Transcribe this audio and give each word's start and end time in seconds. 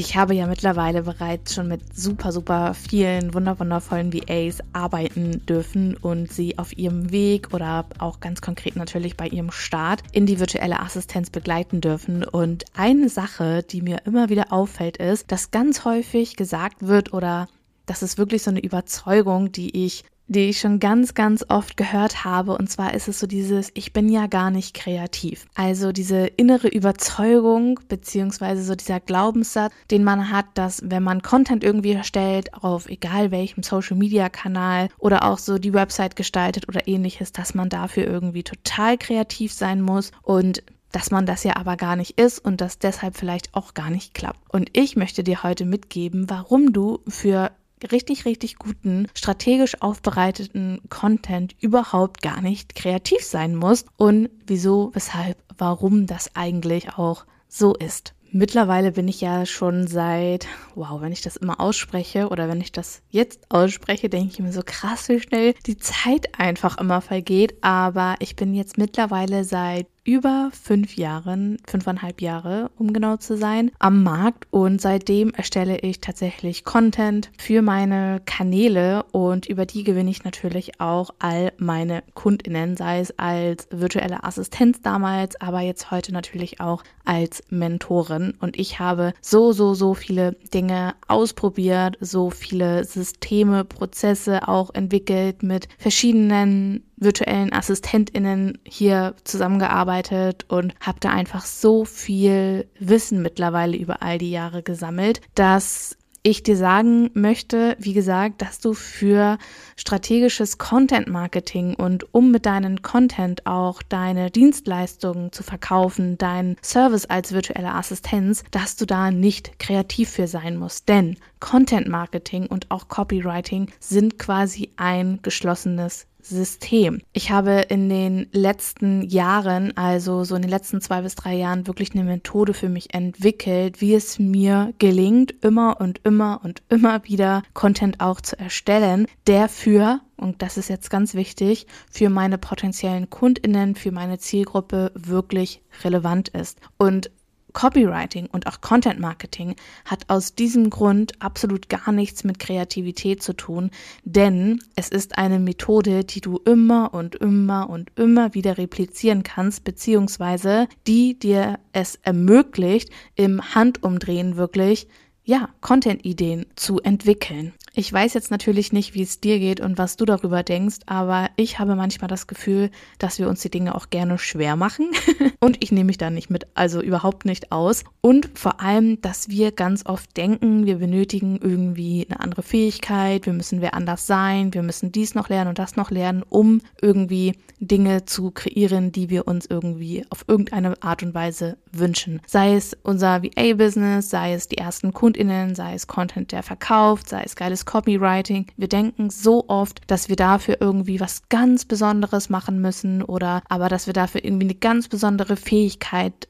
Ich 0.00 0.16
habe 0.16 0.34
ja 0.34 0.46
mittlerweile 0.46 1.02
bereits 1.02 1.54
schon 1.54 1.68
mit 1.68 1.94
super, 1.94 2.32
super 2.32 2.72
vielen 2.72 3.34
wunderwundervollen 3.34 4.14
VAs 4.14 4.60
arbeiten 4.72 5.44
dürfen 5.44 5.94
und 5.94 6.32
sie 6.32 6.56
auf 6.56 6.74
ihrem 6.78 7.12
Weg 7.12 7.52
oder 7.52 7.84
auch 7.98 8.18
ganz 8.18 8.40
konkret 8.40 8.76
natürlich 8.76 9.18
bei 9.18 9.26
ihrem 9.28 9.50
Start 9.50 10.02
in 10.12 10.24
die 10.24 10.40
virtuelle 10.40 10.80
Assistenz 10.80 11.28
begleiten 11.28 11.82
dürfen. 11.82 12.24
Und 12.24 12.64
eine 12.74 13.10
Sache, 13.10 13.62
die 13.62 13.82
mir 13.82 13.98
immer 14.06 14.30
wieder 14.30 14.54
auffällt, 14.54 14.96
ist, 14.96 15.30
dass 15.30 15.50
ganz 15.50 15.84
häufig 15.84 16.34
gesagt 16.34 16.76
wird 16.80 17.12
oder 17.12 17.46
das 17.84 18.02
ist 18.02 18.16
wirklich 18.16 18.42
so 18.42 18.50
eine 18.50 18.60
Überzeugung, 18.60 19.52
die 19.52 19.84
ich 19.84 20.04
die 20.30 20.48
ich 20.48 20.60
schon 20.60 20.78
ganz, 20.78 21.14
ganz 21.14 21.44
oft 21.48 21.76
gehört 21.76 22.24
habe. 22.24 22.56
Und 22.56 22.70
zwar 22.70 22.94
ist 22.94 23.08
es 23.08 23.18
so 23.18 23.26
dieses, 23.26 23.70
ich 23.74 23.92
bin 23.92 24.08
ja 24.08 24.28
gar 24.28 24.52
nicht 24.52 24.74
kreativ. 24.74 25.46
Also 25.54 25.90
diese 25.90 26.26
innere 26.26 26.68
Überzeugung, 26.68 27.80
beziehungsweise 27.88 28.62
so 28.62 28.76
dieser 28.76 29.00
Glaubenssatz, 29.00 29.72
den 29.90 30.04
man 30.04 30.30
hat, 30.30 30.46
dass 30.54 30.82
wenn 30.88 31.02
man 31.02 31.22
Content 31.22 31.64
irgendwie 31.64 31.92
erstellt, 31.92 32.54
auf 32.54 32.88
egal 32.88 33.32
welchem 33.32 33.64
Social 33.64 33.96
Media 33.96 34.28
Kanal 34.28 34.88
oder 34.98 35.24
auch 35.24 35.38
so 35.38 35.58
die 35.58 35.74
Website 35.74 36.14
gestaltet 36.14 36.68
oder 36.68 36.86
ähnliches, 36.86 37.32
dass 37.32 37.54
man 37.54 37.68
dafür 37.68 38.06
irgendwie 38.06 38.44
total 38.44 38.98
kreativ 38.98 39.52
sein 39.52 39.82
muss 39.82 40.12
und 40.22 40.62
dass 40.92 41.10
man 41.10 41.26
das 41.26 41.44
ja 41.44 41.56
aber 41.56 41.76
gar 41.76 41.96
nicht 41.96 42.20
ist 42.20 42.38
und 42.38 42.60
das 42.60 42.78
deshalb 42.78 43.16
vielleicht 43.16 43.54
auch 43.54 43.74
gar 43.74 43.90
nicht 43.90 44.14
klappt. 44.14 44.40
Und 44.52 44.70
ich 44.72 44.96
möchte 44.96 45.22
dir 45.24 45.42
heute 45.42 45.64
mitgeben, 45.64 46.28
warum 46.28 46.72
du 46.72 47.00
für 47.06 47.50
richtig, 47.90 48.24
richtig 48.24 48.56
guten, 48.56 49.08
strategisch 49.14 49.80
aufbereiteten 49.82 50.80
Content 50.88 51.54
überhaupt 51.60 52.22
gar 52.22 52.40
nicht 52.40 52.74
kreativ 52.74 53.22
sein 53.24 53.54
muss 53.54 53.84
und 53.96 54.30
wieso, 54.46 54.90
weshalb, 54.94 55.36
warum 55.56 56.06
das 56.06 56.34
eigentlich 56.34 56.94
auch 56.96 57.24
so 57.48 57.74
ist. 57.74 58.14
Mittlerweile 58.32 58.92
bin 58.92 59.08
ich 59.08 59.20
ja 59.20 59.44
schon 59.44 59.88
seit, 59.88 60.46
wow, 60.76 61.00
wenn 61.00 61.10
ich 61.10 61.20
das 61.20 61.36
immer 61.36 61.58
ausspreche 61.58 62.28
oder 62.28 62.48
wenn 62.48 62.60
ich 62.60 62.70
das 62.70 63.02
jetzt 63.10 63.50
ausspreche, 63.50 64.08
denke 64.08 64.32
ich 64.32 64.38
mir 64.38 64.52
so 64.52 64.62
krass, 64.64 65.08
wie 65.08 65.18
schnell 65.18 65.54
die 65.66 65.78
Zeit 65.78 66.38
einfach 66.38 66.78
immer 66.78 67.00
vergeht. 67.00 67.56
Aber 67.60 68.14
ich 68.20 68.36
bin 68.36 68.54
jetzt 68.54 68.78
mittlerweile 68.78 69.42
seit 69.42 69.88
über 70.04 70.50
fünf 70.52 70.96
Jahren, 70.96 71.58
fünfeinhalb 71.66 72.20
Jahre, 72.20 72.70
um 72.78 72.92
genau 72.92 73.16
zu 73.16 73.36
sein, 73.36 73.70
am 73.78 74.02
Markt. 74.02 74.46
Und 74.50 74.80
seitdem 74.80 75.30
erstelle 75.34 75.78
ich 75.78 76.00
tatsächlich 76.00 76.64
Content 76.64 77.30
für 77.38 77.62
meine 77.62 78.20
Kanäle 78.24 79.04
und 79.12 79.46
über 79.46 79.66
die 79.66 79.84
gewinne 79.84 80.10
ich 80.10 80.24
natürlich 80.24 80.80
auch 80.80 81.10
all 81.18 81.52
meine 81.58 82.02
KundInnen, 82.14 82.76
sei 82.76 83.00
es 83.00 83.18
als 83.18 83.68
virtuelle 83.70 84.24
Assistenz 84.24 84.80
damals, 84.82 85.40
aber 85.40 85.60
jetzt 85.60 85.90
heute 85.90 86.12
natürlich 86.12 86.60
auch 86.60 86.82
als 87.04 87.42
Mentorin. 87.50 88.34
Und 88.40 88.58
ich 88.58 88.78
habe 88.78 89.12
so, 89.20 89.52
so, 89.52 89.74
so 89.74 89.94
viele 89.94 90.32
Dinge 90.54 90.94
ausprobiert, 91.08 91.96
so 92.00 92.30
viele 92.30 92.84
Systeme, 92.84 93.64
Prozesse 93.64 94.48
auch 94.48 94.72
entwickelt 94.74 95.42
mit 95.42 95.68
verschiedenen 95.78 96.84
virtuellen 97.00 97.52
AssistentInnen 97.52 98.58
hier 98.64 99.14
zusammengearbeitet 99.24 100.44
und 100.48 100.74
habe 100.80 101.00
da 101.00 101.10
einfach 101.10 101.44
so 101.44 101.84
viel 101.84 102.68
Wissen 102.78 103.22
mittlerweile 103.22 103.76
über 103.76 104.02
all 104.02 104.18
die 104.18 104.30
Jahre 104.30 104.62
gesammelt, 104.62 105.20
dass 105.34 105.96
ich 106.22 106.42
dir 106.42 106.56
sagen 106.56 107.10
möchte, 107.14 107.76
wie 107.78 107.94
gesagt, 107.94 108.42
dass 108.42 108.58
du 108.58 108.74
für 108.74 109.38
strategisches 109.76 110.58
Content 110.58 111.08
Marketing 111.08 111.74
und 111.74 112.12
um 112.12 112.30
mit 112.30 112.44
deinem 112.44 112.82
Content 112.82 113.46
auch 113.46 113.82
deine 113.82 114.30
Dienstleistungen 114.30 115.32
zu 115.32 115.42
verkaufen, 115.42 116.18
deinen 116.18 116.56
Service 116.62 117.06
als 117.06 117.32
virtuelle 117.32 117.74
Assistenz, 117.74 118.44
dass 118.50 118.76
du 118.76 118.84
da 118.84 119.10
nicht 119.10 119.58
kreativ 119.58 120.10
für 120.10 120.26
sein 120.26 120.58
musst. 120.58 120.88
Denn 120.88 121.16
Content 121.40 121.88
Marketing 121.88 122.46
und 122.46 122.70
auch 122.70 122.88
Copywriting 122.88 123.70
sind 123.80 124.18
quasi 124.18 124.70
ein 124.76 125.20
geschlossenes 125.22 126.06
System. 126.22 127.00
Ich 127.12 127.30
habe 127.30 127.66
in 127.68 127.88
den 127.88 128.28
letzten 128.32 129.02
Jahren, 129.02 129.76
also 129.76 130.24
so 130.24 130.34
in 130.36 130.42
den 130.42 130.50
letzten 130.50 130.80
zwei 130.80 131.02
bis 131.02 131.14
drei 131.14 131.34
Jahren, 131.34 131.66
wirklich 131.66 131.92
eine 131.92 132.04
Methode 132.04 132.54
für 132.54 132.68
mich 132.68 132.94
entwickelt, 132.94 133.80
wie 133.80 133.94
es 133.94 134.18
mir 134.18 134.72
gelingt, 134.78 135.34
immer 135.42 135.80
und 135.80 136.00
immer 136.04 136.40
und 136.42 136.62
immer 136.68 137.04
wieder 137.04 137.42
Content 137.54 138.00
auch 138.00 138.20
zu 138.20 138.38
erstellen, 138.38 139.06
der 139.26 139.48
für 139.48 140.00
und 140.20 140.42
das 140.42 140.58
ist 140.58 140.68
jetzt 140.68 140.90
ganz 140.90 141.14
wichtig, 141.14 141.66
für 141.90 142.10
meine 142.10 142.36
potenziellen 142.36 143.08
Kundinnen, 143.08 143.74
für 143.74 143.90
meine 143.90 144.18
Zielgruppe 144.18 144.92
wirklich 144.94 145.62
relevant 145.82 146.28
ist. 146.28 146.60
Und 146.76 147.10
Copywriting 147.52 148.26
und 148.26 148.46
auch 148.46 148.60
Content 148.60 149.00
Marketing 149.00 149.56
hat 149.84 150.04
aus 150.08 150.34
diesem 150.34 150.70
Grund 150.70 151.12
absolut 151.20 151.68
gar 151.68 151.92
nichts 151.92 152.24
mit 152.24 152.38
Kreativität 152.38 153.22
zu 153.22 153.32
tun, 153.32 153.70
denn 154.04 154.60
es 154.76 154.88
ist 154.88 155.18
eine 155.18 155.38
Methode, 155.38 156.04
die 156.04 156.20
du 156.20 156.38
immer 156.38 156.94
und 156.94 157.16
immer 157.16 157.68
und 157.70 157.90
immer 157.96 158.34
wieder 158.34 158.58
replizieren 158.58 159.22
kannst, 159.22 159.64
beziehungsweise 159.64 160.68
die 160.86 161.18
dir 161.18 161.58
es 161.72 161.96
ermöglicht, 162.02 162.90
im 163.14 163.54
Handumdrehen 163.54 164.36
wirklich 164.36 164.88
ja, 165.24 165.48
Content-Ideen 165.60 166.46
zu 166.56 166.80
entwickeln. 166.80 167.52
Ich 167.72 167.92
weiß 167.92 168.14
jetzt 168.14 168.32
natürlich 168.32 168.72
nicht, 168.72 168.94
wie 168.94 169.02
es 169.02 169.20
dir 169.20 169.38
geht 169.38 169.60
und 169.60 169.78
was 169.78 169.96
du 169.96 170.04
darüber 170.04 170.42
denkst, 170.42 170.78
aber 170.86 171.30
ich 171.36 171.60
habe 171.60 171.76
manchmal 171.76 172.08
das 172.08 172.26
Gefühl, 172.26 172.70
dass 172.98 173.20
wir 173.20 173.28
uns 173.28 173.42
die 173.42 173.50
Dinge 173.50 173.76
auch 173.76 173.90
gerne 173.90 174.18
schwer 174.18 174.56
machen. 174.56 174.90
und 175.40 175.62
ich 175.62 175.70
nehme 175.70 175.86
mich 175.86 175.98
da 175.98 176.10
nicht 176.10 176.30
mit, 176.30 176.48
also 176.54 176.80
überhaupt 176.82 177.26
nicht 177.26 177.52
aus. 177.52 177.84
Und 178.00 178.30
vor 178.34 178.60
allem, 178.60 179.00
dass 179.02 179.28
wir 179.28 179.52
ganz 179.52 179.86
oft 179.86 180.16
denken, 180.16 180.66
wir 180.66 180.78
benötigen 180.78 181.38
irgendwie 181.40 182.06
eine 182.08 182.18
andere 182.18 182.42
Fähigkeit, 182.42 183.26
wir 183.26 183.32
müssen 183.32 183.60
wer 183.60 183.74
anders 183.74 184.06
sein, 184.06 184.52
wir 184.52 184.62
müssen 184.62 184.90
dies 184.90 185.14
noch 185.14 185.28
lernen 185.28 185.50
und 185.50 185.58
das 185.60 185.76
noch 185.76 185.92
lernen, 185.92 186.24
um 186.28 186.60
irgendwie 186.82 187.36
Dinge 187.60 188.04
zu 188.06 188.30
kreieren, 188.30 188.90
die 188.90 189.10
wir 189.10 189.28
uns 189.28 189.46
irgendwie 189.46 190.04
auf 190.10 190.24
irgendeine 190.26 190.82
Art 190.82 191.02
und 191.02 191.14
Weise 191.14 191.56
wünschen. 191.70 192.20
Sei 192.26 192.54
es 192.54 192.76
unser 192.82 193.22
VA-Business, 193.22 194.10
sei 194.10 194.32
es 194.32 194.48
die 194.48 194.58
ersten 194.58 194.92
KundInnen, 194.92 195.54
sei 195.54 195.74
es 195.74 195.86
Content, 195.86 196.32
der 196.32 196.42
verkauft, 196.42 197.08
sei 197.08 197.22
es 197.24 197.36
geiles 197.36 197.59
Copywriting. 197.64 198.46
Wir 198.56 198.68
denken 198.68 199.10
so 199.10 199.48
oft, 199.48 199.82
dass 199.86 200.08
wir 200.08 200.16
dafür 200.16 200.58
irgendwie 200.60 201.00
was 201.00 201.28
ganz 201.28 201.64
Besonderes 201.64 202.28
machen 202.28 202.60
müssen 202.60 203.02
oder 203.02 203.42
aber 203.48 203.68
dass 203.68 203.86
wir 203.86 203.94
dafür 203.94 204.24
irgendwie 204.24 204.46
eine 204.46 204.54
ganz 204.54 204.88
besondere 204.88 205.36
Fähigkeit 205.36 206.28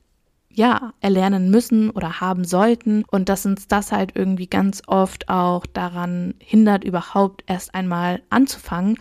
ja, 0.53 0.93
erlernen 1.01 1.51
müssen 1.51 1.91
oder 1.91 2.21
haben 2.21 2.45
sollten. 2.45 3.05
Und 3.11 3.29
dass 3.29 3.47
uns 3.47 3.69
das 3.69 3.93
halt 3.93 4.13
irgendwie 4.15 4.47
ganz 4.47 4.83
oft 4.87 5.29
auch 5.29 5.67
daran 5.67 6.35
hindert, 6.39 6.85
überhaupt 6.85 7.45
erst 7.47 7.75
einmal 7.75 8.23
anzufangen 8.31 8.97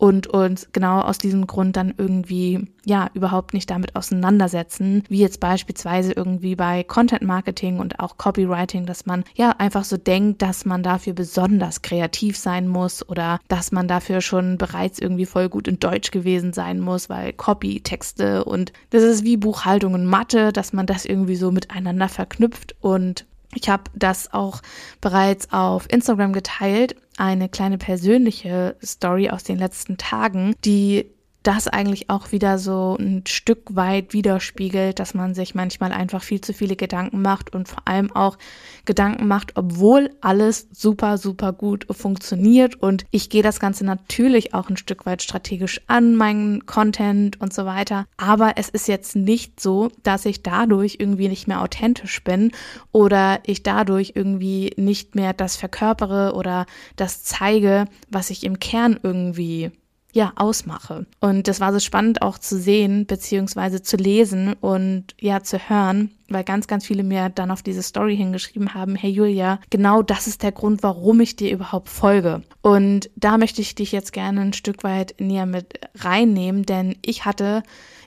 und 0.00 0.26
uns 0.28 0.68
genau 0.72 1.02
aus 1.02 1.18
diesem 1.18 1.46
Grund 1.46 1.76
dann 1.76 1.92
irgendwie 1.98 2.66
ja 2.86 3.10
überhaupt 3.12 3.52
nicht 3.52 3.68
damit 3.68 3.96
auseinandersetzen, 3.96 5.04
wie 5.10 5.18
jetzt 5.18 5.40
beispielsweise 5.40 6.12
irgendwie 6.12 6.56
bei 6.56 6.82
Content 6.84 7.20
Marketing 7.20 7.78
und 7.78 8.00
auch 8.00 8.16
Copywriting, 8.16 8.86
dass 8.86 9.04
man 9.04 9.24
ja 9.34 9.50
einfach 9.58 9.84
so 9.84 9.98
denkt, 9.98 10.40
dass 10.40 10.64
man 10.64 10.82
dafür 10.82 11.12
besonders 11.12 11.82
kreativ 11.82 12.38
sein 12.38 12.66
muss 12.66 13.06
oder 13.06 13.40
dass 13.48 13.72
man 13.72 13.88
dafür 13.88 14.22
schon 14.22 14.56
bereits 14.56 14.98
irgendwie 14.98 15.26
voll 15.26 15.50
gut 15.50 15.68
in 15.68 15.78
Deutsch 15.78 16.10
gewesen 16.10 16.54
sein 16.54 16.80
muss, 16.80 17.10
weil 17.10 17.34
Copy, 17.34 17.82
Texte 17.82 18.44
und 18.44 18.72
das 18.88 19.02
ist 19.02 19.22
wie 19.22 19.36
Buchhaltung 19.36 19.92
und 19.92 20.06
Mathe, 20.06 20.50
dass 20.50 20.72
man 20.72 20.86
das 20.90 21.04
irgendwie 21.04 21.36
so 21.36 21.50
miteinander 21.50 22.08
verknüpft. 22.08 22.74
Und 22.80 23.26
ich 23.54 23.68
habe 23.68 23.84
das 23.94 24.32
auch 24.32 24.60
bereits 25.00 25.52
auf 25.52 25.90
Instagram 25.90 26.32
geteilt, 26.32 26.96
eine 27.16 27.48
kleine 27.48 27.78
persönliche 27.78 28.76
Story 28.84 29.30
aus 29.30 29.44
den 29.44 29.58
letzten 29.58 29.96
Tagen, 29.96 30.54
die 30.64 31.06
das 31.42 31.68
eigentlich 31.68 32.10
auch 32.10 32.32
wieder 32.32 32.58
so 32.58 32.96
ein 32.98 33.24
Stück 33.26 33.74
weit 33.74 34.12
widerspiegelt, 34.12 34.98
dass 34.98 35.14
man 35.14 35.34
sich 35.34 35.54
manchmal 35.54 35.92
einfach 35.92 36.22
viel 36.22 36.40
zu 36.40 36.52
viele 36.52 36.76
Gedanken 36.76 37.22
macht 37.22 37.54
und 37.54 37.68
vor 37.68 37.86
allem 37.86 38.14
auch 38.14 38.36
Gedanken 38.84 39.26
macht, 39.26 39.56
obwohl 39.56 40.10
alles 40.20 40.68
super, 40.72 41.16
super 41.16 41.52
gut 41.52 41.86
funktioniert. 41.90 42.76
Und 42.76 43.04
ich 43.10 43.30
gehe 43.30 43.42
das 43.42 43.58
Ganze 43.58 43.84
natürlich 43.84 44.52
auch 44.52 44.68
ein 44.68 44.76
Stück 44.76 45.06
weit 45.06 45.22
strategisch 45.22 45.80
an, 45.86 46.14
meinen 46.14 46.66
Content 46.66 47.40
und 47.40 47.54
so 47.54 47.64
weiter. 47.64 48.06
Aber 48.18 48.52
es 48.56 48.68
ist 48.68 48.88
jetzt 48.88 49.16
nicht 49.16 49.60
so, 49.60 49.88
dass 50.02 50.26
ich 50.26 50.42
dadurch 50.42 50.96
irgendwie 50.98 51.28
nicht 51.28 51.48
mehr 51.48 51.62
authentisch 51.62 52.22
bin 52.22 52.52
oder 52.92 53.40
ich 53.44 53.62
dadurch 53.62 54.12
irgendwie 54.14 54.72
nicht 54.76 55.14
mehr 55.14 55.32
das 55.32 55.56
verkörpere 55.56 56.34
oder 56.34 56.66
das 56.96 57.22
zeige, 57.22 57.86
was 58.10 58.30
ich 58.30 58.44
im 58.44 58.58
Kern 58.58 58.98
irgendwie 59.02 59.72
ja, 60.12 60.32
ausmache. 60.36 61.06
Und 61.20 61.48
das 61.48 61.60
war 61.60 61.72
so 61.72 61.78
spannend 61.78 62.22
auch 62.22 62.38
zu 62.38 62.58
sehen, 62.58 63.06
beziehungsweise 63.06 63.82
zu 63.82 63.96
lesen 63.96 64.54
und 64.54 65.14
ja, 65.20 65.42
zu 65.42 65.58
hören, 65.58 66.10
weil 66.30 66.44
ganz, 66.44 66.66
ganz 66.66 66.86
viele 66.86 67.02
mir 67.02 67.28
dann 67.28 67.50
auf 67.50 67.62
diese 67.62 67.82
Story 67.82 68.16
hingeschrieben 68.16 68.74
haben, 68.74 68.94
hey 68.94 69.10
Julia, 69.10 69.60
genau 69.70 70.02
das 70.02 70.26
ist 70.26 70.42
der 70.42 70.52
Grund, 70.52 70.82
warum 70.82 71.20
ich 71.20 71.36
dir 71.36 71.52
überhaupt 71.52 71.88
folge. 71.88 72.42
Und 72.62 73.10
da 73.16 73.38
möchte 73.38 73.60
ich 73.60 73.74
dich 73.74 73.92
jetzt 73.92 74.12
gerne 74.12 74.40
ein 74.40 74.52
Stück 74.52 74.84
weit 74.84 75.14
näher 75.18 75.46
mit 75.46 75.80
reinnehmen, 75.96 76.64
denn 76.64 76.96
ich 77.02 77.24
hatte 77.24 77.62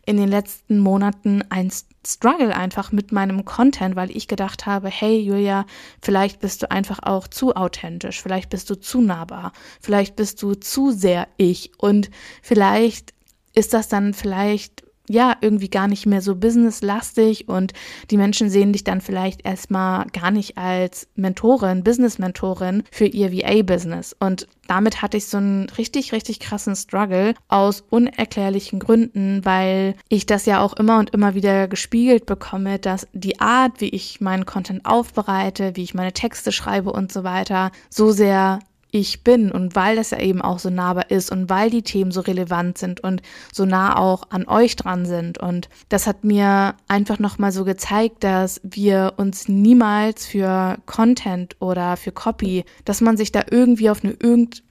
in 0.05 0.17
den 0.17 0.27
letzten 0.27 0.79
Monaten 0.79 1.43
ein 1.49 1.71
Struggle 2.05 2.53
einfach 2.53 2.91
mit 2.91 3.11
meinem 3.11 3.45
Content, 3.45 3.95
weil 3.95 4.11
ich 4.11 4.27
gedacht 4.27 4.65
habe, 4.65 4.89
hey 4.89 5.19
Julia, 5.19 5.65
vielleicht 6.01 6.41
bist 6.41 6.61
du 6.61 6.71
einfach 6.71 6.99
auch 7.03 7.27
zu 7.27 7.55
authentisch, 7.55 8.21
vielleicht 8.21 8.49
bist 8.49 8.69
du 8.69 8.75
zu 8.75 9.01
nahbar, 9.01 9.53
vielleicht 9.79 10.15
bist 10.17 10.41
du 10.43 10.55
zu 10.55 10.91
sehr 10.91 11.27
ich 11.37 11.71
und 11.77 12.09
vielleicht 12.41 13.13
ist 13.53 13.73
das 13.73 13.87
dann 13.87 14.13
vielleicht 14.13 14.83
ja, 15.13 15.37
irgendwie 15.41 15.69
gar 15.69 15.87
nicht 15.87 16.05
mehr 16.05 16.21
so 16.21 16.35
businesslastig 16.35 17.47
und 17.47 17.71
die 18.09 18.17
Menschen 18.17 18.49
sehen 18.49 18.73
dich 18.73 18.83
dann 18.83 18.99
vielleicht 18.99 19.45
erstmal 19.45 20.07
gar 20.07 20.31
nicht 20.31 20.57
als 20.57 21.07
Mentorin, 21.15 21.83
Business-Mentorin 21.83 22.83
für 22.91 23.05
ihr 23.05 23.31
VA-Business. 23.31 24.15
Und 24.19 24.47
damit 24.67 25.01
hatte 25.01 25.17
ich 25.17 25.27
so 25.27 25.37
einen 25.37 25.69
richtig, 25.77 26.13
richtig 26.13 26.39
krassen 26.39 26.75
Struggle 26.75 27.35
aus 27.47 27.83
unerklärlichen 27.89 28.79
Gründen, 28.79 29.45
weil 29.45 29.95
ich 30.09 30.25
das 30.25 30.47
ja 30.47 30.61
auch 30.61 30.73
immer 30.73 30.97
und 30.97 31.11
immer 31.11 31.35
wieder 31.35 31.67
gespiegelt 31.67 32.25
bekomme, 32.25 32.79
dass 32.79 33.07
die 33.13 33.39
Art, 33.39 33.81
wie 33.81 33.89
ich 33.89 34.19
meinen 34.19 34.45
Content 34.45 34.85
aufbereite, 34.85 35.75
wie 35.75 35.83
ich 35.83 35.93
meine 35.93 36.13
Texte 36.13 36.51
schreibe 36.51 36.91
und 36.91 37.11
so 37.11 37.23
weiter, 37.23 37.71
so 37.89 38.11
sehr 38.11 38.59
ich 38.93 39.23
bin 39.23 39.51
und 39.51 39.75
weil 39.75 39.95
das 39.95 40.11
ja 40.11 40.19
eben 40.19 40.41
auch 40.41 40.59
so 40.59 40.69
nahbar 40.69 41.09
ist 41.09 41.31
und 41.31 41.49
weil 41.49 41.71
die 41.71 41.81
Themen 41.81 42.11
so 42.11 42.21
relevant 42.21 42.77
sind 42.77 42.99
und 43.03 43.23
so 43.51 43.65
nah 43.65 43.97
auch 43.97 44.23
an 44.29 44.47
euch 44.47 44.75
dran 44.75 45.07
sind. 45.07 45.39
Und 45.39 45.67
das 45.89 46.05
hat 46.05 46.23
mir 46.23 46.75
einfach 46.87 47.17
nochmal 47.17 47.51
so 47.51 47.65
gezeigt, 47.65 48.23
dass 48.23 48.61
wir 48.63 49.13
uns 49.17 49.47
niemals 49.49 50.27
für 50.27 50.77
Content 50.85 51.55
oder 51.59 51.97
für 51.97 52.11
Copy, 52.11 52.65
dass 52.85 53.01
man 53.01 53.17
sich 53.17 53.31
da 53.31 53.41
irgendwie 53.49 53.89
auf 53.89 54.03
eine 54.03 54.13
irgend 54.13 54.61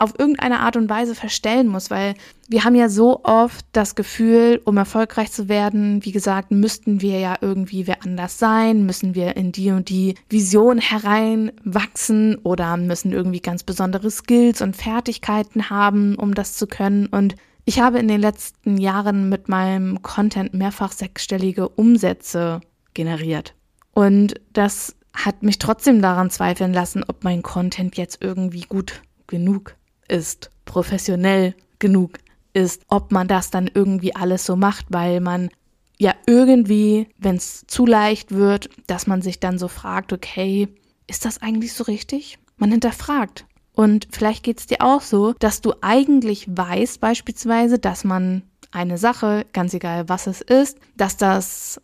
auf 0.00 0.18
irgendeine 0.18 0.60
Art 0.60 0.76
und 0.76 0.88
Weise 0.88 1.14
verstellen 1.14 1.68
muss, 1.68 1.90
weil 1.90 2.14
wir 2.48 2.64
haben 2.64 2.74
ja 2.74 2.88
so 2.88 3.20
oft 3.22 3.64
das 3.72 3.94
Gefühl, 3.94 4.60
um 4.64 4.76
erfolgreich 4.76 5.30
zu 5.30 5.48
werden, 5.48 6.04
wie 6.04 6.12
gesagt, 6.12 6.50
müssten 6.50 7.02
wir 7.02 7.18
ja 7.18 7.36
irgendwie 7.40 7.86
wer 7.86 8.02
anders 8.02 8.38
sein, 8.38 8.86
müssen 8.86 9.14
wir 9.14 9.36
in 9.36 9.52
die 9.52 9.70
und 9.70 9.88
die 9.88 10.14
Vision 10.28 10.78
hereinwachsen 10.78 12.36
oder 12.42 12.76
müssen 12.76 13.12
irgendwie 13.12 13.40
ganz 13.40 13.62
besondere 13.62 14.10
Skills 14.10 14.62
und 14.62 14.74
Fertigkeiten 14.74 15.68
haben, 15.68 16.14
um 16.16 16.34
das 16.34 16.54
zu 16.54 16.66
können. 16.66 17.06
Und 17.06 17.36
ich 17.66 17.80
habe 17.80 17.98
in 17.98 18.08
den 18.08 18.20
letzten 18.20 18.78
Jahren 18.78 19.28
mit 19.28 19.48
meinem 19.48 20.02
Content 20.02 20.54
mehrfach 20.54 20.92
sechsstellige 20.92 21.68
Umsätze 21.68 22.62
generiert. 22.94 23.54
Und 23.92 24.34
das 24.52 24.96
hat 25.12 25.42
mich 25.42 25.58
trotzdem 25.58 26.00
daran 26.00 26.30
zweifeln 26.30 26.72
lassen, 26.72 27.04
ob 27.06 27.22
mein 27.22 27.42
Content 27.42 27.96
jetzt 27.96 28.22
irgendwie 28.22 28.62
gut 28.62 29.02
genug 29.26 29.76
ist, 30.10 30.50
professionell 30.64 31.54
genug 31.78 32.18
ist, 32.52 32.82
ob 32.88 33.12
man 33.12 33.28
das 33.28 33.50
dann 33.50 33.70
irgendwie 33.72 34.14
alles 34.14 34.44
so 34.44 34.56
macht, 34.56 34.86
weil 34.90 35.20
man 35.20 35.50
ja 35.98 36.14
irgendwie, 36.26 37.08
wenn 37.18 37.36
es 37.36 37.64
zu 37.66 37.86
leicht 37.86 38.32
wird, 38.32 38.70
dass 38.86 39.06
man 39.06 39.22
sich 39.22 39.38
dann 39.38 39.58
so 39.58 39.68
fragt, 39.68 40.12
okay, 40.12 40.68
ist 41.06 41.24
das 41.24 41.42
eigentlich 41.42 41.72
so 41.72 41.84
richtig? 41.84 42.38
Man 42.56 42.70
hinterfragt. 42.70 43.44
Und 43.72 44.08
vielleicht 44.10 44.42
geht 44.42 44.58
es 44.58 44.66
dir 44.66 44.78
auch 44.80 45.00
so, 45.00 45.34
dass 45.38 45.60
du 45.60 45.74
eigentlich 45.80 46.46
weißt 46.48 47.00
beispielsweise, 47.00 47.78
dass 47.78 48.04
man 48.04 48.42
eine 48.72 48.98
Sache, 48.98 49.46
ganz 49.52 49.74
egal 49.74 50.08
was 50.08 50.26
es 50.26 50.40
ist, 50.40 50.78
dass 50.96 51.16
das 51.16 51.80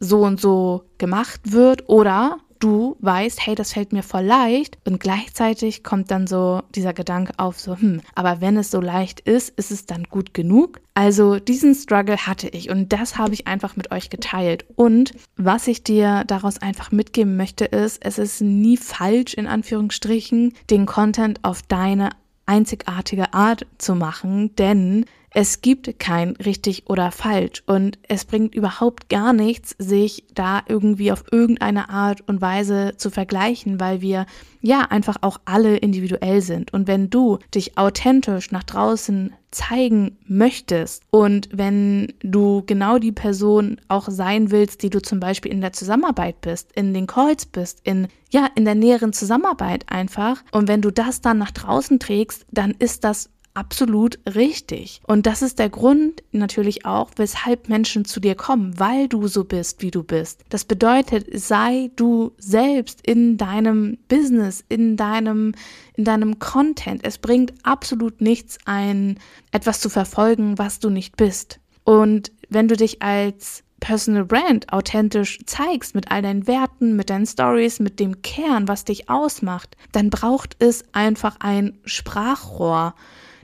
so 0.00 0.22
und 0.22 0.40
so 0.40 0.84
gemacht 0.98 1.52
wird 1.52 1.88
oder 1.88 2.38
du 2.58 2.96
weißt, 3.00 3.46
hey, 3.46 3.54
das 3.54 3.72
fällt 3.72 3.92
mir 3.92 4.02
voll 4.02 4.24
leicht 4.24 4.78
und 4.84 5.00
gleichzeitig 5.00 5.82
kommt 5.84 6.10
dann 6.10 6.26
so 6.26 6.62
dieser 6.74 6.92
Gedanke 6.92 7.32
auf, 7.36 7.58
so, 7.60 7.76
hm, 7.76 8.00
aber 8.14 8.40
wenn 8.40 8.56
es 8.56 8.70
so 8.70 8.80
leicht 8.80 9.20
ist, 9.20 9.50
ist 9.50 9.70
es 9.70 9.86
dann 9.86 10.04
gut 10.04 10.34
genug? 10.34 10.80
Also 10.94 11.38
diesen 11.38 11.74
Struggle 11.74 12.26
hatte 12.26 12.48
ich 12.48 12.70
und 12.70 12.92
das 12.92 13.18
habe 13.18 13.34
ich 13.34 13.46
einfach 13.46 13.76
mit 13.76 13.92
euch 13.92 14.10
geteilt. 14.10 14.64
Und 14.74 15.12
was 15.36 15.68
ich 15.68 15.84
dir 15.84 16.24
daraus 16.26 16.60
einfach 16.60 16.90
mitgeben 16.90 17.36
möchte, 17.36 17.66
ist, 17.66 18.04
es 18.04 18.18
ist 18.18 18.40
nie 18.40 18.76
falsch, 18.76 19.34
in 19.34 19.46
Anführungsstrichen, 19.46 20.54
den 20.70 20.86
Content 20.86 21.44
auf 21.44 21.62
deine 21.62 22.10
einzigartige 22.48 23.34
Art 23.34 23.66
zu 23.78 23.94
machen, 23.94 24.56
denn 24.56 25.04
es 25.30 25.60
gibt 25.60 25.98
kein 25.98 26.30
richtig 26.36 26.88
oder 26.88 27.12
falsch 27.12 27.62
und 27.66 27.98
es 28.08 28.24
bringt 28.24 28.54
überhaupt 28.54 29.10
gar 29.10 29.34
nichts, 29.34 29.76
sich 29.78 30.24
da 30.34 30.62
irgendwie 30.66 31.12
auf 31.12 31.24
irgendeine 31.30 31.90
Art 31.90 32.26
und 32.26 32.40
Weise 32.40 32.94
zu 32.96 33.10
vergleichen, 33.10 33.78
weil 33.78 34.00
wir 34.00 34.24
ja 34.62 34.80
einfach 34.88 35.16
auch 35.20 35.38
alle 35.44 35.76
individuell 35.76 36.40
sind. 36.40 36.72
Und 36.72 36.88
wenn 36.88 37.10
du 37.10 37.38
dich 37.54 37.76
authentisch 37.76 38.50
nach 38.50 38.64
draußen 38.64 39.34
zeigen 39.58 40.18
möchtest 40.26 41.02
und 41.10 41.48
wenn 41.52 42.12
du 42.20 42.62
genau 42.64 42.98
die 42.98 43.12
Person 43.12 43.80
auch 43.88 44.08
sein 44.08 44.50
willst, 44.52 44.82
die 44.82 44.90
du 44.90 45.02
zum 45.02 45.18
Beispiel 45.18 45.52
in 45.52 45.60
der 45.60 45.72
Zusammenarbeit 45.72 46.40
bist, 46.40 46.70
in 46.72 46.94
den 46.94 47.06
Calls 47.08 47.44
bist, 47.44 47.80
in 47.82 48.06
ja, 48.30 48.48
in 48.54 48.64
der 48.64 48.74
näheren 48.74 49.12
Zusammenarbeit 49.12 49.84
einfach. 49.88 50.42
Und 50.52 50.68
wenn 50.68 50.82
du 50.82 50.90
das 50.90 51.22
dann 51.22 51.38
nach 51.38 51.50
draußen 51.50 51.98
trägst, 51.98 52.44
dann 52.50 52.72
ist 52.72 53.04
das 53.04 53.30
absolut 53.58 54.20
richtig. 54.24 55.00
Und 55.04 55.26
das 55.26 55.42
ist 55.42 55.58
der 55.58 55.68
Grund 55.68 56.22
natürlich 56.30 56.86
auch, 56.86 57.10
weshalb 57.16 57.68
Menschen 57.68 58.04
zu 58.04 58.20
dir 58.20 58.36
kommen, 58.36 58.78
weil 58.78 59.08
du 59.08 59.26
so 59.26 59.42
bist, 59.42 59.82
wie 59.82 59.90
du 59.90 60.04
bist. 60.04 60.44
Das 60.48 60.64
bedeutet, 60.64 61.26
sei 61.32 61.90
du 61.96 62.30
selbst 62.38 63.00
in 63.04 63.36
deinem 63.36 63.98
Business, 64.06 64.64
in 64.68 64.96
deinem, 64.96 65.54
in 65.96 66.04
deinem 66.04 66.38
Content. 66.38 67.00
Es 67.02 67.18
bringt 67.18 67.52
absolut 67.64 68.20
nichts 68.20 68.58
ein, 68.64 69.18
etwas 69.50 69.80
zu 69.80 69.90
verfolgen, 69.90 70.56
was 70.56 70.78
du 70.78 70.88
nicht 70.88 71.16
bist. 71.16 71.58
Und 71.82 72.30
wenn 72.48 72.68
du 72.68 72.76
dich 72.76 73.02
als 73.02 73.64
Personal 73.80 74.24
Brand 74.24 74.72
authentisch 74.72 75.40
zeigst 75.46 75.96
mit 75.96 76.10
all 76.12 76.22
deinen 76.22 76.46
Werten, 76.46 76.94
mit 76.94 77.10
deinen 77.10 77.26
Stories, 77.26 77.80
mit 77.80 77.98
dem 77.98 78.22
Kern, 78.22 78.68
was 78.68 78.84
dich 78.84 79.10
ausmacht, 79.10 79.76
dann 79.90 80.10
braucht 80.10 80.56
es 80.60 80.84
einfach 80.92 81.36
ein 81.40 81.78
Sprachrohr 81.84 82.94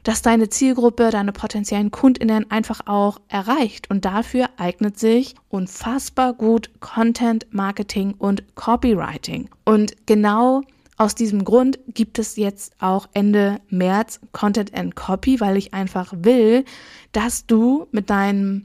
das 0.04 0.22
deine 0.22 0.48
Zielgruppe, 0.50 1.10
deine 1.10 1.32
potenziellen 1.32 1.90
Kundinnen 1.90 2.50
einfach 2.50 2.86
auch 2.86 3.20
erreicht. 3.28 3.90
Und 3.90 4.04
dafür 4.04 4.48
eignet 4.56 4.98
sich 4.98 5.34
unfassbar 5.48 6.34
gut 6.34 6.70
Content 6.80 7.46
Marketing 7.50 8.14
und 8.18 8.54
Copywriting. 8.54 9.48
Und 9.64 10.06
genau 10.06 10.60
aus 10.96 11.14
diesem 11.14 11.44
Grund 11.44 11.78
gibt 11.88 12.18
es 12.18 12.36
jetzt 12.36 12.74
auch 12.80 13.08
Ende 13.14 13.60
März 13.68 14.20
Content 14.32 14.74
and 14.74 14.94
Copy, 14.94 15.40
weil 15.40 15.56
ich 15.56 15.74
einfach 15.74 16.12
will, 16.16 16.64
dass 17.12 17.46
du 17.46 17.88
mit 17.90 18.10
deinem, 18.10 18.64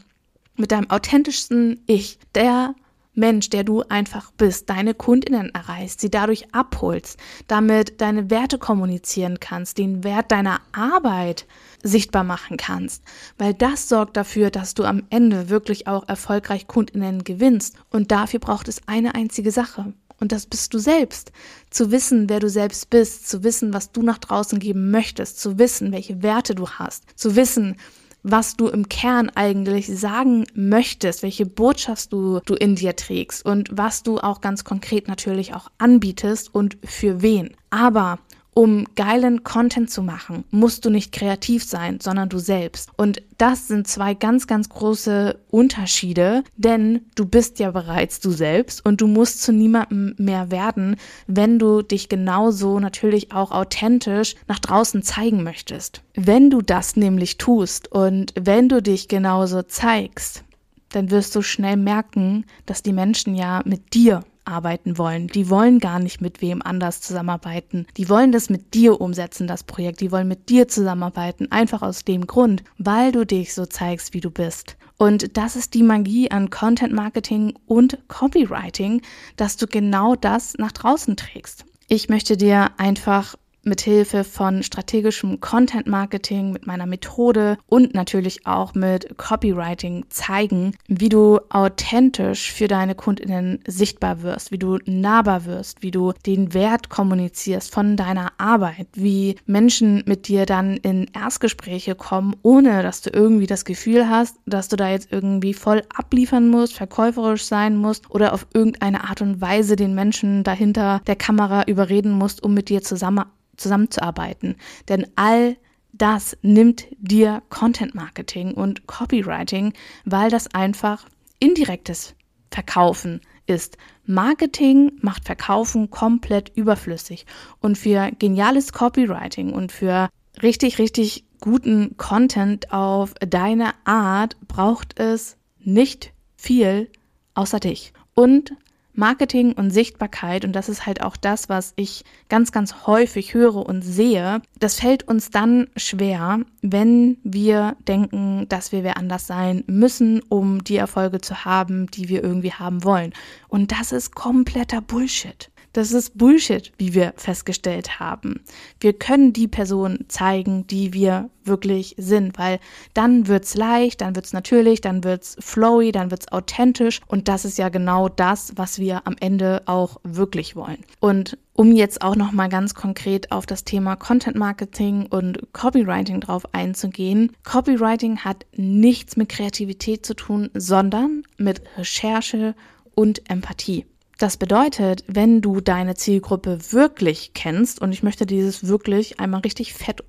mit 0.55 0.71
deinem 0.71 0.89
authentischsten 0.91 1.81
Ich, 1.87 2.19
der 2.35 2.75
Mensch, 3.13 3.49
der 3.49 3.63
du 3.63 3.81
einfach 3.83 4.31
bist, 4.31 4.69
deine 4.69 4.93
Kundinnen 4.93 5.53
erreichst, 5.53 5.99
sie 5.99 6.09
dadurch 6.09 6.53
abholst, 6.53 7.19
damit 7.47 8.01
deine 8.01 8.29
Werte 8.29 8.57
kommunizieren 8.57 9.39
kannst, 9.39 9.77
den 9.77 10.03
Wert 10.03 10.31
deiner 10.31 10.61
Arbeit 10.71 11.45
sichtbar 11.83 12.23
machen 12.23 12.57
kannst, 12.57 13.03
weil 13.37 13.53
das 13.53 13.89
sorgt 13.89 14.15
dafür, 14.17 14.51
dass 14.51 14.73
du 14.73 14.83
am 14.83 15.03
Ende 15.09 15.49
wirklich 15.49 15.87
auch 15.87 16.07
erfolgreich 16.07 16.67
Kundinnen 16.67 17.23
gewinnst 17.23 17.75
und 17.89 18.11
dafür 18.11 18.39
braucht 18.39 18.67
es 18.67 18.81
eine 18.87 19.15
einzige 19.15 19.51
Sache. 19.51 19.93
Und 20.19 20.33
das 20.33 20.45
bist 20.45 20.73
du 20.73 20.79
selbst. 20.79 21.31
Zu 21.69 21.91
wissen, 21.91 22.29
wer 22.29 22.39
du 22.39 22.49
selbst 22.49 22.89
bist, 22.89 23.29
zu 23.29 23.43
wissen, 23.43 23.73
was 23.73 23.91
du 23.91 24.01
nach 24.01 24.17
draußen 24.17 24.59
geben 24.59 24.91
möchtest, 24.91 25.39
zu 25.39 25.57
wissen, 25.57 25.91
welche 25.93 26.21
Werte 26.21 26.55
du 26.55 26.69
hast, 26.69 27.05
zu 27.17 27.37
wissen, 27.37 27.77
was 28.23 28.57
du 28.57 28.67
im 28.67 28.89
Kern 28.89 29.29
eigentlich 29.33 29.87
sagen 29.87 30.45
möchtest, 30.53 31.23
welche 31.23 31.45
Botschaft 31.45 32.11
du, 32.11 32.39
du 32.45 32.55
in 32.55 32.75
dir 32.75 32.95
trägst 32.95 33.45
und 33.45 33.69
was 33.71 34.03
du 34.03 34.19
auch 34.19 34.41
ganz 34.41 34.63
konkret 34.63 35.07
natürlich 35.07 35.53
auch 35.53 35.69
anbietest 35.77 36.53
und 36.53 36.77
für 36.83 37.21
wen. 37.21 37.55
Aber 37.69 38.19
um 38.53 38.85
geilen 38.95 39.43
Content 39.43 39.89
zu 39.89 40.01
machen, 40.01 40.43
musst 40.51 40.83
du 40.83 40.89
nicht 40.89 41.11
kreativ 41.11 41.63
sein, 41.63 41.99
sondern 42.01 42.29
du 42.29 42.39
selbst. 42.39 42.89
Und 42.97 43.21
das 43.37 43.67
sind 43.67 43.87
zwei 43.87 44.13
ganz, 44.13 44.47
ganz 44.47 44.69
große 44.69 45.39
Unterschiede, 45.49 46.43
denn 46.57 47.01
du 47.15 47.25
bist 47.25 47.59
ja 47.59 47.71
bereits 47.71 48.19
du 48.19 48.31
selbst 48.31 48.85
und 48.85 49.01
du 49.01 49.07
musst 49.07 49.41
zu 49.43 49.53
niemandem 49.53 50.15
mehr 50.17 50.51
werden, 50.51 50.97
wenn 51.27 51.59
du 51.59 51.81
dich 51.81 52.09
genauso 52.09 52.79
natürlich 52.79 53.31
auch 53.31 53.51
authentisch 53.51 54.35
nach 54.47 54.59
draußen 54.59 55.03
zeigen 55.03 55.43
möchtest. 55.43 56.01
Wenn 56.15 56.49
du 56.49 56.61
das 56.61 56.95
nämlich 56.95 57.37
tust 57.37 57.91
und 57.91 58.33
wenn 58.39 58.67
du 58.67 58.81
dich 58.81 59.07
genauso 59.07 59.61
zeigst, 59.61 60.43
dann 60.89 61.11
wirst 61.11 61.35
du 61.35 61.41
schnell 61.41 61.77
merken, 61.77 62.45
dass 62.65 62.83
die 62.83 62.93
Menschen 62.93 63.35
ja 63.35 63.61
mit 63.63 63.93
dir 63.93 64.23
arbeiten 64.49 64.97
wollen. 64.97 65.27
Die 65.27 65.49
wollen 65.49 65.79
gar 65.79 65.99
nicht 65.99 66.21
mit 66.21 66.41
wem 66.41 66.61
anders 66.61 67.01
zusammenarbeiten. 67.01 67.87
Die 67.97 68.09
wollen 68.09 68.31
das 68.31 68.49
mit 68.49 68.73
dir 68.73 68.99
umsetzen, 68.99 69.47
das 69.47 69.63
Projekt. 69.63 70.01
Die 70.01 70.11
wollen 70.11 70.27
mit 70.27 70.49
dir 70.49 70.67
zusammenarbeiten. 70.67 71.51
Einfach 71.51 71.81
aus 71.81 72.03
dem 72.03 72.27
Grund, 72.27 72.63
weil 72.77 73.11
du 73.11 73.25
dich 73.25 73.53
so 73.53 73.65
zeigst, 73.65 74.13
wie 74.13 74.21
du 74.21 74.31
bist. 74.31 74.77
Und 74.97 75.37
das 75.37 75.55
ist 75.55 75.75
die 75.75 75.83
Magie 75.83 76.29
an 76.29 76.49
Content 76.49 76.93
Marketing 76.93 77.53
und 77.67 77.97
Copywriting, 78.09 79.01
dass 79.37 79.55
du 79.55 79.65
genau 79.65 80.15
das 80.15 80.55
nach 80.57 80.73
draußen 80.73 81.15
trägst. 81.15 81.63
Ich 81.87 82.09
möchte 82.09 82.35
dir 82.35 82.71
einfach 82.77 83.35
mithilfe 83.69 84.23
von 84.23 84.63
strategischem 84.63 85.39
Content 85.39 85.87
Marketing, 85.87 86.51
mit 86.51 86.67
meiner 86.67 86.85
Methode 86.85 87.57
und 87.67 87.93
natürlich 87.93 88.45
auch 88.45 88.73
mit 88.73 89.17
Copywriting 89.17 90.05
zeigen, 90.09 90.73
wie 90.87 91.09
du 91.09 91.39
authentisch 91.49 92.51
für 92.51 92.67
deine 92.67 92.95
Kundinnen 92.95 93.59
sichtbar 93.67 94.23
wirst, 94.23 94.51
wie 94.51 94.57
du 94.57 94.79
nahbar 94.85 95.45
wirst, 95.45 95.81
wie 95.81 95.91
du 95.91 96.13
den 96.25 96.53
Wert 96.53 96.89
kommunizierst 96.89 97.73
von 97.73 97.95
deiner 97.95 98.33
Arbeit, 98.37 98.87
wie 98.93 99.35
Menschen 99.45 100.03
mit 100.05 100.27
dir 100.27 100.45
dann 100.45 100.77
in 100.77 101.09
Erstgespräche 101.13 101.95
kommen, 101.95 102.35
ohne 102.41 102.83
dass 102.83 103.01
du 103.01 103.11
irgendwie 103.11 103.47
das 103.47 103.65
Gefühl 103.65 104.09
hast, 104.09 104.37
dass 104.45 104.67
du 104.67 104.75
da 104.75 104.89
jetzt 104.89 105.11
irgendwie 105.11 105.53
voll 105.53 105.83
abliefern 105.95 106.49
musst, 106.49 106.73
verkäuferisch 106.73 107.45
sein 107.45 107.77
musst 107.77 108.09
oder 108.09 108.33
auf 108.33 108.47
irgendeine 108.53 109.03
Art 109.09 109.21
und 109.21 109.41
Weise 109.41 109.75
den 109.75 109.95
Menschen 109.95 110.43
dahinter 110.43 111.01
der 111.07 111.15
Kamera 111.15 111.63
überreden 111.67 112.11
musst, 112.11 112.43
um 112.43 112.53
mit 112.53 112.69
dir 112.69 112.81
zusammen 112.81 113.23
zusammenzuarbeiten. 113.59 114.55
Denn 114.87 115.07
all 115.15 115.57
das 115.91 116.37
nimmt 116.41 116.87
dir 116.97 117.41
Content 117.49 117.95
Marketing 117.95 118.53
und 118.53 118.87
Copywriting, 118.87 119.73
weil 120.05 120.29
das 120.29 120.53
einfach 120.53 121.05
indirektes 121.39 122.15
Verkaufen 122.51 123.21
ist. 123.45 123.77
Marketing 124.05 124.93
macht 125.01 125.25
Verkaufen 125.25 125.89
komplett 125.89 126.55
überflüssig. 126.55 127.25
Und 127.59 127.77
für 127.77 128.11
geniales 128.17 128.73
Copywriting 128.73 129.51
und 129.51 129.71
für 129.71 130.09
richtig, 130.41 130.79
richtig 130.79 131.25
guten 131.41 131.97
Content 131.97 132.71
auf 132.71 133.13
deine 133.15 133.73
Art 133.85 134.37
braucht 134.47 134.99
es 134.99 135.37
nicht 135.59 136.13
viel 136.35 136.89
außer 137.33 137.59
dich. 137.59 137.93
Und 138.13 138.53
Marketing 138.99 139.53
und 139.53 139.71
Sichtbarkeit, 139.71 140.45
und 140.45 140.53
das 140.53 140.69
ist 140.69 140.85
halt 140.85 141.01
auch 141.01 141.17
das, 141.17 141.49
was 141.49 141.73
ich 141.77 142.03
ganz, 142.27 142.51
ganz 142.51 142.85
häufig 142.85 143.33
höre 143.33 143.55
und 143.65 143.81
sehe, 143.81 144.41
das 144.59 144.79
fällt 144.79 145.07
uns 145.07 145.31
dann 145.31 145.67
schwer, 145.75 146.41
wenn 146.61 147.17
wir 147.23 147.77
denken, 147.87 148.47
dass 148.49 148.71
wir 148.71 148.83
wer 148.83 148.97
anders 148.97 149.25
sein 149.25 149.63
müssen, 149.67 150.21
um 150.29 150.63
die 150.63 150.77
Erfolge 150.77 151.21
zu 151.21 151.45
haben, 151.45 151.87
die 151.87 152.09
wir 152.09 152.23
irgendwie 152.23 152.53
haben 152.53 152.83
wollen. 152.83 153.13
Und 153.47 153.71
das 153.71 153.91
ist 153.91 154.13
kompletter 154.13 154.81
Bullshit. 154.81 155.49
Das 155.73 155.91
ist 155.91 156.17
Bullshit, 156.17 156.71
wie 156.77 156.93
wir 156.93 157.13
festgestellt 157.15 157.99
haben. 157.99 158.41
Wir 158.79 158.93
können 158.93 159.33
die 159.33 159.47
Person 159.47 160.05
zeigen, 160.07 160.65
die 160.67 160.93
wir 160.93 161.29
wirklich 161.43 161.95
sind, 161.97 162.37
weil 162.37 162.59
dann 162.93 163.27
wird's 163.27 163.55
leicht, 163.55 164.01
dann 164.01 164.15
wird's 164.15 164.33
natürlich, 164.33 164.81
dann 164.81 165.03
wird's 165.03 165.35
flowy, 165.39 165.91
dann 165.91 166.11
wird's 166.11 166.31
authentisch 166.31 167.01
und 167.07 167.27
das 167.27 167.45
ist 167.45 167.57
ja 167.57 167.69
genau 167.69 168.09
das, 168.09 168.53
was 168.55 168.79
wir 168.79 169.05
am 169.05 169.15
Ende 169.19 169.63
auch 169.65 169.97
wirklich 170.03 170.55
wollen. 170.55 170.83
Und 170.99 171.37
um 171.53 171.73
jetzt 171.73 172.01
auch 172.01 172.15
noch 172.15 172.31
mal 172.31 172.47
ganz 172.47 172.73
konkret 172.73 173.31
auf 173.33 173.45
das 173.45 173.65
Thema 173.65 173.97
Content 173.97 174.37
Marketing 174.37 175.07
und 175.07 175.51
Copywriting 175.51 176.21
drauf 176.21 176.53
einzugehen. 176.53 177.33
Copywriting 177.43 178.19
hat 178.19 178.45
nichts 178.55 179.17
mit 179.17 179.27
Kreativität 179.27 180.05
zu 180.05 180.13
tun, 180.13 180.49
sondern 180.53 181.23
mit 181.37 181.61
Recherche 181.77 182.55
und 182.95 183.29
Empathie. 183.29 183.85
Das 184.19 184.35
bedeutet, 184.35 185.05
wenn 185.07 185.39
du 185.39 185.61
deine 185.61 185.95
Zielgruppe 185.95 186.59
wirklich 186.71 187.31
kennst, 187.33 187.81
und 187.81 187.93
ich 187.93 188.03
möchte 188.03 188.25
dieses 188.25 188.67
wirklich 188.67 189.17
einmal 189.21 189.39
richtig 189.39 189.73
fett 189.73 190.03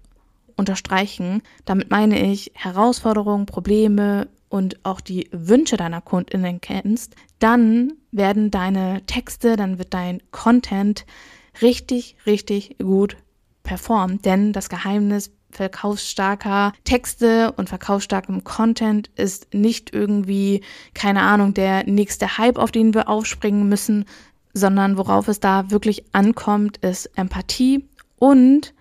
unterstreichen, 0.57 1.43
damit 1.65 1.93
meine 1.93 2.21
ich 2.21 2.51
Herausforderungen, 2.55 3.47
Probleme 3.47 4.27
und 4.49 4.85
auch 4.85 5.01
die 5.01 5.29
Wünsche 5.31 5.77
deiner 5.77 6.01
Kundinnen 6.01 6.61
kennst, 6.61 7.15
dann 7.39 7.93
werden 8.11 8.51
deine 8.51 9.07
Texte, 9.07 9.55
dann 9.55 9.79
wird 9.79 9.95
dein 9.95 10.21
Content 10.33 11.07
richtig, 11.63 12.17
richtig 12.27 12.79
gut 12.79 13.17
performen. 13.63 14.21
Denn 14.23 14.53
das 14.53 14.69
Geheimnis 14.69 15.31
verkaufsstarker 15.53 16.73
Texte 16.85 17.53
und 17.53 17.69
verkaufsstarkem 17.69 18.45
Content 18.45 19.11
ist 19.17 19.53
nicht 19.55 19.93
irgendwie, 19.93 20.63
keine 20.95 21.23
Ahnung, 21.23 21.55
der 21.55 21.85
nächste 21.85 22.39
Hype, 22.39 22.59
auf 22.59 22.71
den 22.71 22.95
wir 22.95 23.09
aufspringen 23.09 23.69
müssen, 23.69 24.05
sondern 24.53 24.97
worauf 24.97 25.29
es 25.29 25.41
da 25.41 25.71
wirklich 25.71 26.05
ankommt, 26.13 26.79
ist 26.79 27.11
Empathie. 27.17 27.85
Und 28.19 28.75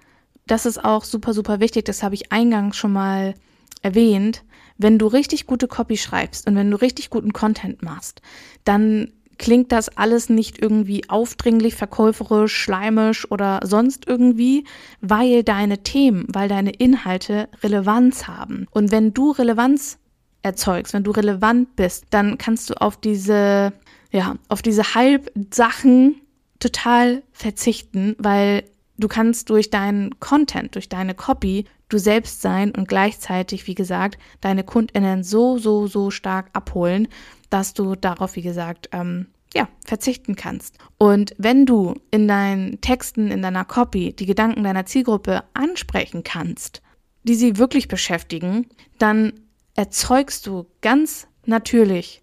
das 0.47 0.65
ist 0.65 0.83
auch 0.83 1.03
super, 1.03 1.33
super 1.33 1.59
wichtig, 1.59 1.85
das 1.85 2.03
habe 2.03 2.15
ich 2.15 2.31
eingangs 2.31 2.75
schon 2.75 2.93
mal 2.93 3.35
erwähnt, 3.81 4.43
wenn 4.77 4.97
du 4.97 5.07
richtig 5.07 5.45
gute 5.45 5.67
Copy 5.67 5.97
schreibst 5.97 6.47
und 6.47 6.55
wenn 6.55 6.71
du 6.71 6.77
richtig 6.77 7.09
guten 7.09 7.33
Content 7.33 7.83
machst, 7.83 8.21
dann 8.63 9.11
klingt 9.39 9.71
das 9.71 9.89
alles 9.97 10.29
nicht 10.29 10.61
irgendwie 10.61 11.09
aufdringlich, 11.09 11.73
verkäuferisch, 11.73 12.55
schleimisch 12.55 13.29
oder 13.31 13.61
sonst 13.63 14.07
irgendwie, 14.07 14.65
weil 15.01 15.43
deine 15.43 15.79
Themen, 15.79 16.27
weil 16.27 16.47
deine 16.47 16.71
Inhalte 16.71 17.49
Relevanz 17.63 18.27
haben. 18.27 18.67
Und 18.69 18.91
wenn 18.91 19.13
du 19.13 19.31
Relevanz 19.31 19.97
erzeugst, 20.43 20.93
wenn 20.93 21.03
du 21.03 21.11
relevant 21.11 21.75
bist, 21.75 22.05
dann 22.11 22.37
kannst 22.37 22.69
du 22.69 22.79
auf 22.79 22.97
diese, 22.97 23.73
ja, 24.11 24.35
auf 24.49 24.61
diese 24.61 24.93
Halbsachen 24.93 26.21
total 26.59 27.23
verzichten, 27.31 28.15
weil 28.19 28.63
du 28.97 29.07
kannst 29.07 29.49
durch 29.49 29.69
deinen 29.69 30.19
Content, 30.19 30.75
durch 30.75 30.89
deine 30.89 31.15
Copy 31.15 31.65
du 31.89 31.97
selbst 31.97 32.41
sein 32.41 32.71
und 32.71 32.87
gleichzeitig, 32.87 33.67
wie 33.67 33.75
gesagt, 33.75 34.17
deine 34.41 34.63
KundInnen 34.63 35.23
so, 35.23 35.57
so, 35.57 35.87
so 35.87 36.11
stark 36.11 36.49
abholen, 36.53 37.07
dass 37.49 37.73
du 37.73 37.95
darauf, 37.95 38.35
wie 38.35 38.41
gesagt, 38.41 38.89
ähm, 38.93 39.27
ja, 39.53 39.67
verzichten 39.85 40.35
kannst. 40.35 40.77
Und 40.97 41.33
wenn 41.37 41.65
du 41.65 41.95
in 42.11 42.27
deinen 42.27 42.81
Texten, 42.81 43.31
in 43.31 43.41
deiner 43.41 43.65
Copy 43.65 44.13
die 44.13 44.27
Gedanken 44.27 44.63
deiner 44.63 44.85
Zielgruppe 44.85 45.43
ansprechen 45.53 46.23
kannst, 46.23 46.81
die 47.23 47.35
sie 47.35 47.57
wirklich 47.57 47.87
beschäftigen, 47.87 48.67
dann 48.99 49.33
erzeugst 49.75 50.45
du 50.45 50.67
ganz 50.81 51.27
natürlich, 51.45 52.21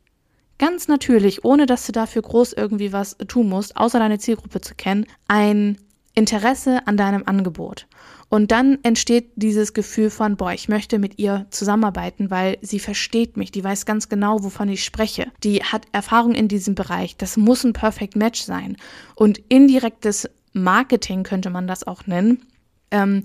ganz 0.59 0.89
natürlich, 0.89 1.45
ohne 1.45 1.67
dass 1.67 1.87
du 1.87 1.93
dafür 1.93 2.23
groß 2.23 2.53
irgendwie 2.53 2.93
was 2.93 3.17
tun 3.27 3.49
musst, 3.49 3.77
außer 3.77 3.99
deine 3.99 4.19
Zielgruppe 4.19 4.61
zu 4.61 4.75
kennen, 4.75 5.07
ein 5.27 5.79
Interesse 6.17 6.85
an 6.87 6.97
deinem 6.97 7.23
Angebot. 7.27 7.87
Und 8.29 8.51
dann 8.51 8.79
entsteht 8.83 9.31
dieses 9.37 9.73
Gefühl 9.73 10.11
von, 10.11 10.37
boah, 10.37 10.53
ich 10.53 10.69
möchte 10.69 10.99
mit 10.99 11.19
ihr 11.19 11.47
zusammenarbeiten, 11.51 12.31
weil 12.31 12.59
sie 12.61 12.81
versteht 12.81 13.37
mich, 13.37 13.53
die 13.53 13.63
weiß 13.63 13.87
ganz 13.87 14.09
genau, 14.09 14.43
wovon 14.43 14.69
ich 14.69 14.83
spreche. 14.83 15.31
Die 15.45 15.63
hat 15.63 15.87
Erfahrung 15.93 16.35
in 16.35 16.49
diesem 16.49 16.75
Bereich. 16.75 17.17
Das 17.17 17.37
muss 17.37 17.63
ein 17.63 17.73
Perfect 17.73 18.17
Match 18.17 18.43
sein. 18.43 18.77
Und 19.15 19.41
indirektes 19.49 20.29
Marketing 20.53 21.23
könnte 21.23 21.51
man 21.51 21.69
das 21.69 21.87
auch 21.87 22.07
nennen, 22.07 22.43
ähm, 22.91 23.23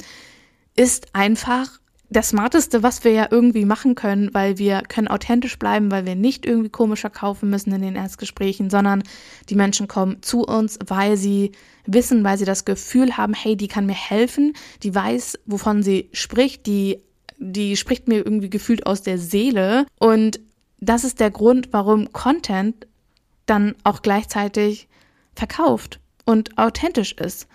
ist 0.75 1.15
einfach 1.15 1.80
das 2.12 2.30
Smarteste, 2.30 2.84
was 2.84 3.06
wir 3.06 3.13
ja 3.13 3.27
irgendwie 3.32 3.63
machen 3.63 3.96
können, 3.96 4.34
weil 4.34 4.58
wir 4.58 4.82
können 4.82 5.08
authentisch 5.08 5.58
bleiben, 5.58 5.91
weil 5.91 6.06
wir 6.06 6.15
nicht 6.15 6.46
irgendwie 6.46 6.70
komisch 6.70 7.00
verkaufen 7.00 7.50
müssen 7.50 7.72
in 7.72 7.82
den 7.82 7.96
Erstgesprächen, 7.96 8.70
sondern 8.70 9.01
die 9.50 9.56
Menschen 9.56 9.88
kommen 9.88 10.22
zu 10.22 10.41
uns, 10.44 10.77
weil 10.86 11.15
sie 11.15 11.53
wissen, 11.86 12.25
weil 12.25 12.38
sie 12.38 12.46
das 12.46 12.65
Gefühl 12.65 13.15
haben, 13.15 13.34
hey, 13.34 13.56
die 13.56 13.70
kann 13.70 13.86
mir 13.86 13.96
helfen, 13.96 14.53
die 14.84 14.94
weiß, 14.94 15.39
wovon 15.46 15.84
sie 15.84 16.10
spricht, 16.12 16.65
die, 16.65 17.00
die 17.38 17.77
spricht 17.77 18.10
mir 18.10 18.18
irgendwie 18.18 18.50
gefühlt 18.50 18.86
aus 18.86 19.01
der 19.01 19.18
Seele. 19.18 19.86
Und 19.98 20.41
das 20.82 21.06
ist 21.06 21.22
der 21.22 21.32
Grund, 21.32 21.70
warum 21.72 22.12
Content 22.12 22.88
dann 23.46 23.74
auch 23.86 24.01
gleichzeitig 24.01 24.89
verkauft 25.34 26.01
und 26.25 26.58
authentisch 26.58 27.13
ist. 27.13 27.48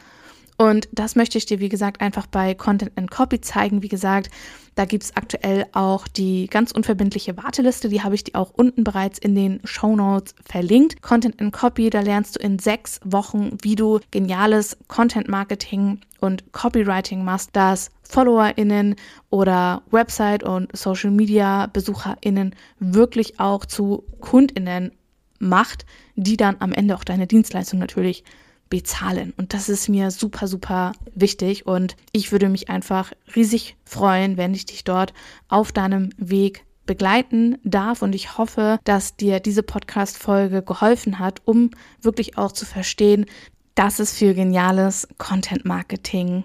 Und 0.59 0.89
das 0.93 1.17
möchte 1.17 1.37
ich 1.37 1.47
dir, 1.47 1.61
wie 1.61 1.69
gesagt, 1.69 2.01
einfach 2.01 2.27
bei 2.27 2.55
Content 2.55 2.93
and 2.97 3.11
Copy 3.11 3.41
zeigen. 3.41 3.83
Wie 3.83 3.89
gesagt, 3.89 4.31
da 4.75 4.85
gibt 4.85 5.05
es 5.05 5.17
aktuell 5.17 5.67
auch 5.73 6.09
die 6.09 6.47
ganz 6.47 6.73
unverbindliche 6.73 7.37
Warteliste. 7.37 7.89
Die 7.89 8.03
habe 8.03 8.15
ich 8.15 8.25
dir 8.25 8.39
auch 8.39 8.53
unten 8.55 8.85
bereits 8.85 9.19
in 9.19 9.35
den 9.35 9.61
Show 9.65 9.97
Notes 9.97 10.35
verlinkt. 10.45 11.03
Content 11.03 11.41
and 11.41 11.53
Copy, 11.53 11.91
da 11.91 12.01
lernst 12.01 12.37
du 12.37 12.41
in 12.41 12.59
sechs 12.59 13.01
Wochen, 13.05 13.59
wie 13.63 13.75
du 13.75 14.01
geniales 14.11 14.77
Content 14.89 15.29
Marketing 15.29 16.01
und 16.21 16.53
Copywriting 16.53 17.25
machst, 17.25 17.51
das 17.53 17.91
FollowerInnen 18.03 18.97
oder 19.31 19.83
Website- 19.91 20.43
und 20.43 20.75
Social 20.77 21.11
Media 21.11 21.67
BesucherInnen 21.67 22.55
wirklich 22.79 23.41
auch 23.41 23.67
zu 23.67 24.05
KundInnen 24.21 24.93
macht, 25.39 25.85
die 26.15 26.37
dann 26.37 26.57
am 26.61 26.73
Ende 26.73 26.95
auch 26.95 27.05
deine 27.05 27.27
Dienstleistung 27.27 27.79
natürlich 27.79 28.25
bezahlen. 28.69 29.33
Und 29.37 29.55
das 29.55 29.69
ist 29.69 29.89
mir 29.89 30.11
super, 30.11 30.49
super 30.49 30.93
wichtig. 31.15 31.67
Und 31.67 31.97
ich 32.13 32.33
würde 32.33 32.49
mich 32.49 32.69
einfach 32.69 33.13
riesig 33.35 33.77
freuen, 33.85 34.37
wenn 34.37 34.55
ich 34.55 34.67
dich 34.67 34.85
dort 34.85 35.13
auf 35.49 35.73
deinem 35.73 36.11
Weg 36.17 36.65
begleiten 36.87 37.59
darf 37.65 38.03
und 38.03 38.15
ich 38.15 38.39
hoffe, 38.39 38.79
dass 38.85 39.17
dir 39.17 39.41
diese 39.41 39.63
Podcast-Folge 39.63 40.63
geholfen 40.63 41.19
hat, 41.19 41.43
um 41.45 41.71
wirklich 42.01 42.39
auch 42.39 42.53
zu 42.53 42.65
verstehen, 42.65 43.27
dass 43.75 43.99
es 43.99 44.13
für 44.17 44.35
geniales 44.35 45.09
Content-Marketing 45.19 46.45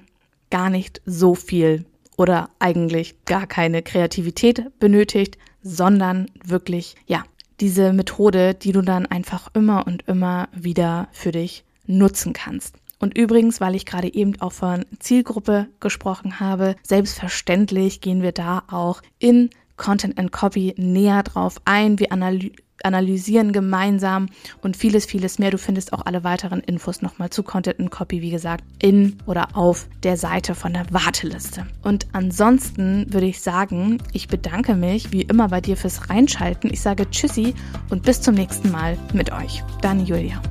gar 0.49 0.69
nicht 0.69 1.01
so 1.05 1.35
viel 1.35 1.85
oder 2.17 2.49
eigentlich 2.59 3.23
gar 3.25 3.47
keine 3.47 3.83
Kreativität 3.83 4.65
benötigt, 4.79 5.37
sondern 5.63 6.29
wirklich, 6.43 6.95
ja, 7.05 7.23
diese 7.59 7.93
Methode, 7.93 8.55
die 8.55 8.71
du 8.71 8.81
dann 8.81 9.05
einfach 9.05 9.49
immer 9.53 9.85
und 9.85 10.07
immer 10.07 10.49
wieder 10.51 11.07
für 11.11 11.31
dich 11.31 11.63
nutzen 11.97 12.33
kannst. 12.33 12.75
Und 12.99 13.17
übrigens, 13.17 13.59
weil 13.59 13.75
ich 13.75 13.85
gerade 13.85 14.13
eben 14.13 14.39
auch 14.41 14.51
von 14.51 14.85
Zielgruppe 14.99 15.67
gesprochen 15.79 16.39
habe, 16.39 16.75
selbstverständlich 16.83 17.99
gehen 17.99 18.21
wir 18.21 18.31
da 18.31 18.63
auch 18.69 19.01
in 19.17 19.49
Content 19.75 20.19
and 20.19 20.31
Copy 20.31 20.75
näher 20.77 21.23
drauf 21.23 21.57
ein. 21.65 21.97
Wir 21.97 22.11
analysieren 22.11 22.55
analysieren 22.83 23.51
gemeinsam 23.51 24.27
und 24.61 24.77
vieles, 24.77 25.05
vieles 25.05 25.39
mehr. 25.39 25.51
Du 25.51 25.57
findest 25.57 25.93
auch 25.93 26.05
alle 26.05 26.23
weiteren 26.23 26.59
Infos 26.61 27.01
nochmal 27.01 27.29
zu 27.29 27.43
Content 27.43 27.79
and 27.79 27.91
Copy, 27.91 28.21
wie 28.21 28.31
gesagt, 28.31 28.63
in 28.81 29.17
oder 29.25 29.55
auf 29.55 29.87
der 30.03 30.17
Seite 30.17 30.55
von 30.55 30.73
der 30.73 30.91
Warteliste. 30.91 31.67
Und 31.83 32.07
ansonsten 32.11 33.11
würde 33.13 33.27
ich 33.27 33.41
sagen, 33.41 33.99
ich 34.13 34.27
bedanke 34.27 34.75
mich 34.75 35.11
wie 35.11 35.21
immer 35.21 35.49
bei 35.49 35.61
dir 35.61 35.77
fürs 35.77 36.09
Reinschalten. 36.09 36.71
Ich 36.71 36.81
sage 36.81 37.09
Tschüssi 37.09 37.53
und 37.89 38.03
bis 38.03 38.21
zum 38.21 38.35
nächsten 38.35 38.71
Mal 38.71 38.97
mit 39.13 39.31
euch. 39.31 39.63
Deine 39.81 40.03
Julia. 40.03 40.41